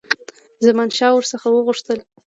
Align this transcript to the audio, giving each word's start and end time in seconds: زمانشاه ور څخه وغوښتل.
زمانشاه 0.65 1.13
ور 1.13 1.25
څخه 1.31 1.47
وغوښتل. 1.49 1.99